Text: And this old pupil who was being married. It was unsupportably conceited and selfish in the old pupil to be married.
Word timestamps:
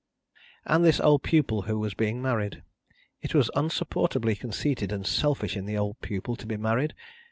And 0.65 0.83
this 0.83 0.99
old 0.99 1.21
pupil 1.21 1.61
who 1.69 1.77
was 1.77 1.93
being 1.93 2.23
married. 2.23 2.63
It 3.21 3.35
was 3.35 3.51
unsupportably 3.55 4.33
conceited 4.33 4.91
and 4.91 5.05
selfish 5.05 5.55
in 5.55 5.67
the 5.67 5.77
old 5.77 6.01
pupil 6.01 6.35
to 6.37 6.47
be 6.47 6.57
married. 6.57 6.95